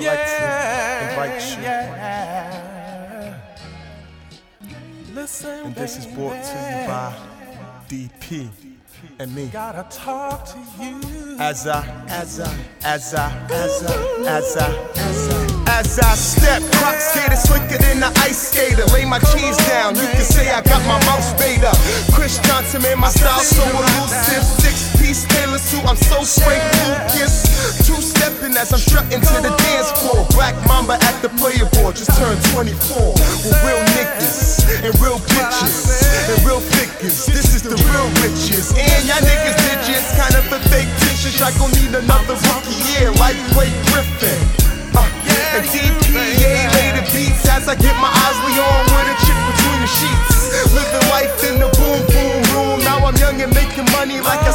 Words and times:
Yeah, 0.00 0.10
like 0.10 0.26
to 0.26 1.10
invite 1.10 1.56
you. 1.56 1.62
Yeah. 1.62 2.70
Listen, 5.14 5.66
and 5.66 5.74
this 5.74 5.98
is 5.98 6.06
brought 6.06 6.42
to 6.42 6.54
you 6.54 6.86
by 6.86 7.14
DP 7.88 8.48
and 9.18 9.34
me. 9.34 9.48
Gotta 9.48 9.84
talk 9.94 10.46
to 10.46 10.58
you. 10.82 11.00
As 11.38 11.66
I, 11.66 11.84
as 12.08 12.40
I, 12.40 12.54
as 12.84 13.14
I, 13.14 13.32
as 13.50 13.82
I, 13.82 13.94
as 14.26 14.56
I, 14.56 14.66
as 14.96 15.28
I. 15.28 15.60
As 15.70 15.98
I 15.98 16.14
step, 16.14 16.60
rock 16.82 16.96
skater 17.00 17.36
slicker 17.36 17.78
than 17.78 18.02
an 18.02 18.12
ice 18.20 18.50
skater. 18.50 18.84
Lay 18.92 19.04
my 19.04 19.18
cheese 19.32 19.56
down, 19.68 19.94
you 19.94 20.02
can 20.12 20.20
say 20.20 20.50
I 20.50 20.60
got 20.62 20.82
my 20.84 20.98
mouse 21.06 21.32
made 21.40 21.64
up. 21.64 21.76
Chris 22.12 22.38
Johnson 22.40 22.82
made 22.82 22.98
my 22.98 23.08
style 23.08 23.40
so 23.40 23.62
elusive. 23.64 24.44
Six 24.60 24.90
piece 25.00 25.24
tailor 25.24 25.58
suit, 25.58 25.84
I'm 25.86 25.96
so 25.96 26.22
straight, 26.22 26.60
Lucas. 26.84 27.86
Two 27.86 27.96
stepping 28.02 28.56
as 28.56 28.72
I'm 28.72 28.80
strutting 28.80 29.20
to 29.20 29.34
the 29.40 29.49
24, 31.90 31.92
just 31.92 32.14
turned 32.18 32.40
24. 32.54 33.14
With 33.42 33.58
real 33.66 33.82
niggas 33.98 34.62
and 34.84 34.92
real 35.02 35.18
bitches 35.18 36.02
and 36.30 36.38
real 36.46 36.62
pickers. 36.78 37.26
This 37.26 37.54
is 37.54 37.62
the 37.62 37.74
real 37.74 38.08
riches. 38.22 38.70
And 38.76 39.02
y'all 39.06 39.18
niggas 39.18 39.58
digits, 39.58 40.10
kind 40.14 40.34
of 40.38 40.46
a 40.52 40.58
fake 40.70 40.90
dishes. 41.02 41.38
Y'all 41.40 41.52
gon' 41.58 41.72
need 41.82 41.94
another 41.94 42.36
rookie, 42.46 42.78
yeah, 42.94 43.10
lightweight 43.18 43.74
Griffin. 43.90 44.38
Uh, 44.94 45.06
and 45.54 45.66
DPA 45.66 46.54
made 46.74 46.94
the 46.98 47.04
beats 47.10 47.46
as 47.48 47.66
I 47.66 47.74
get 47.74 47.94
my 47.98 48.10
Isley 48.10 48.54
on 48.58 48.82
with 48.94 49.10
a 49.10 49.16
chick 49.26 49.38
between 49.50 49.78
the 49.82 49.90
sheets. 49.90 50.36
Living 50.74 51.06
life 51.10 51.34
in 51.46 51.58
the 51.58 51.70
boom 51.74 52.00
boom 52.06 52.38
room. 52.54 52.78
Now 52.86 53.06
I'm 53.06 53.16
young 53.16 53.40
and 53.40 53.52
making 53.54 53.86
money 53.96 54.20
like 54.20 54.42
I 54.46 54.54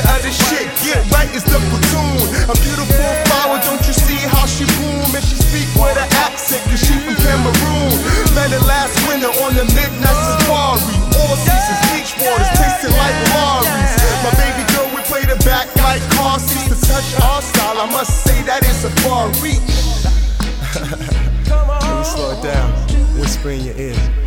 Of 0.00 0.22
this 0.24 0.38
shit, 0.48 0.64
get 0.80 1.04
right 1.12 1.28
is 1.36 1.44
the 1.44 1.60
platoon. 1.68 2.24
A 2.48 2.56
beautiful 2.64 3.04
flower, 3.28 3.60
don't 3.60 3.84
you 3.84 3.92
see 3.92 4.16
how 4.32 4.46
she 4.46 4.64
bloom? 4.80 5.12
And 5.12 5.24
she 5.24 5.36
speak 5.36 5.68
with 5.76 5.92
an 5.96 6.08
accent, 6.24 6.64
cause 6.72 6.80
she 6.80 6.96
from 7.04 7.16
Cameroon. 7.20 7.92
Met 8.32 8.48
her 8.48 8.64
last 8.64 8.96
winter 9.04 9.28
on 9.44 9.52
the 9.52 9.68
midnight 9.76 10.16
safari. 10.16 10.80
All 11.20 11.36
seasons, 11.36 11.80
beach 11.92 12.12
waters, 12.16 12.48
tasting 12.56 12.96
like 12.96 13.16
Lorries. 13.36 13.92
My 14.24 14.32
baby 14.40 14.64
girl, 14.72 14.88
we 14.96 15.04
play 15.04 15.28
the 15.28 15.36
back 15.44 15.68
like 15.84 16.00
car 16.16 16.38
seats. 16.40 16.72
To 16.72 16.76
touch 16.80 17.10
our 17.20 17.42
style, 17.42 17.76
I 17.76 17.86
must 17.92 18.24
say 18.24 18.40
that 18.48 18.64
is 18.64 18.84
a 18.84 18.92
far 19.04 19.28
reach. 19.44 19.60
Come 21.44 21.68
Let 21.84 21.98
me 21.98 22.04
slow 22.04 22.32
it 22.32 22.42
down, 22.42 22.72
whisper 23.20 23.50
in 23.50 23.68
your 23.68 23.76
ear. 23.76 24.20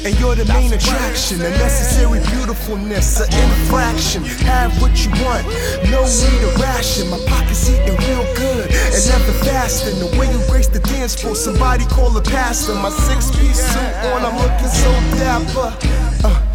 What 0.00 0.08
it 0.08 0.12
says. 0.12 0.12
And 0.12 0.20
you're 0.20 0.34
the 0.34 0.44
main 0.52 0.72
attraction, 0.72 1.38
the 1.38 1.50
necessary 1.50 2.20
beautifulness, 2.32 3.20
an 3.20 3.28
infraction. 3.32 4.24
Have 4.46 4.80
what 4.80 5.04
you 5.04 5.10
want, 5.24 5.46
no 5.90 6.04
need 6.04 6.40
to 6.40 6.50
ration. 6.60 7.10
My 7.10 7.18
pockets 7.26 7.68
eating 7.68 7.96
real 8.08 8.24
good 8.34 8.70
and 8.70 9.02
never 9.08 9.32
fasting. 9.44 9.98
The 9.98 10.16
way 10.18 10.30
you 10.30 10.40
grace 10.48 10.68
the 10.68 10.80
dance 10.80 11.20
floor, 11.20 11.34
somebody 11.34 11.84
call 11.86 12.16
a 12.16 12.22
pastor. 12.22 12.74
My 12.74 12.90
six 12.90 13.30
piece 13.30 13.60
suit 13.60 13.94
on, 14.12 14.24
I'm 14.24 14.36
looking 14.36 14.68
so 14.68 14.90
dapper. 15.18 15.76
Uh, 16.24 16.46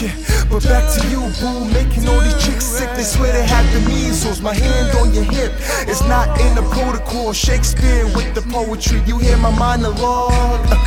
yeah. 0.00 0.14
But 0.50 0.64
back 0.64 0.84
to 0.94 1.08
you, 1.08 1.20
boo, 1.40 1.64
making 1.72 2.08
all 2.08 2.20
these 2.20 2.44
chicks 2.44 2.64
sick. 2.64 2.88
They 2.96 3.04
swear 3.04 3.32
they 3.32 3.46
had 3.46 3.64
the 3.72 3.80
measles. 3.88 4.40
My 4.40 4.54
hand 4.54 4.96
on 4.96 5.12
your 5.14 5.24
hip, 5.24 5.52
it's 5.88 6.01
not 6.12 6.28
in 6.42 6.54
the 6.54 6.62
protocol. 6.76 7.32
Shakespeare 7.32 8.04
with 8.16 8.34
the 8.34 8.42
poetry, 8.52 9.00
you 9.06 9.16
hear 9.18 9.38
my 9.38 9.52
monologue. 9.56 10.64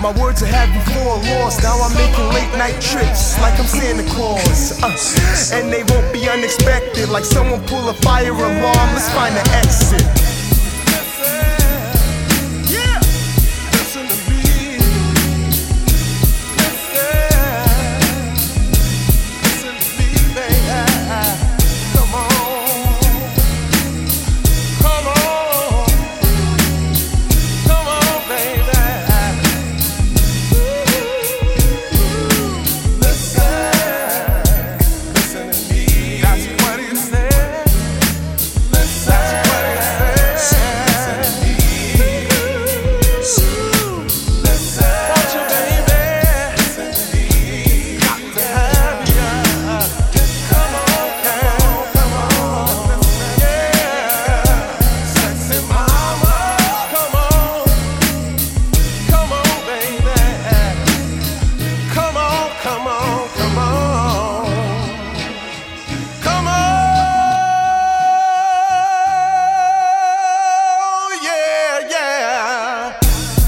My 0.00 0.12
words 0.20 0.42
are 0.42 0.52
have 0.56 0.70
before 0.78 1.16
lost. 1.32 1.62
Now 1.62 1.76
I'm 1.80 1.94
making 1.94 2.28
late 2.36 2.52
night 2.56 2.80
trips 2.80 3.38
like 3.40 3.58
I'm 3.60 3.66
Santa 3.66 4.04
Claus. 4.14 4.60
Uh, 4.82 5.56
and 5.56 5.72
they 5.72 5.84
won't 5.90 6.10
be 6.12 6.28
unexpected, 6.28 7.08
like 7.08 7.24
someone 7.24 7.62
pull 7.66 7.88
a 7.88 7.94
fire 7.94 8.32
alarm. 8.32 8.88
Let's 8.94 9.10
find 9.12 9.34
an 9.34 9.48
exit. 9.60 10.15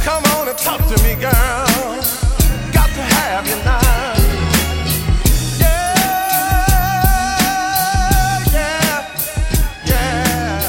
Come 0.08 0.24
on 0.36 0.48
and 0.48 0.56
talk 0.56 0.80
to 0.86 0.96
me, 1.04 1.14
girl. 1.16 1.32
Got 2.72 2.88
to 2.96 3.02
have 3.14 3.46
you 3.46 3.56
now. 3.56 4.14
Yeah, 5.60 5.98
yeah, 8.54 9.04
yeah. 9.84 10.62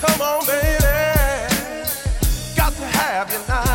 Come 0.00 0.20
on, 0.22 0.46
baby. 0.46 1.84
Got 2.56 2.72
to 2.72 2.86
have 2.86 3.30
you 3.30 3.40
now. 3.46 3.67